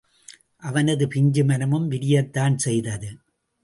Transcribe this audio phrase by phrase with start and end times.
[0.57, 3.09] அவனது பிஞ்சு மனமும் விரியத்தான் செய்தது.